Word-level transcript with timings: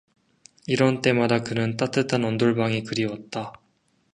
이런 0.65 1.03
때마다 1.03 1.43
그는 1.43 1.77
따뜻한 1.77 2.23
온돌방이 2.23 2.81
그리웠다. 2.85 3.53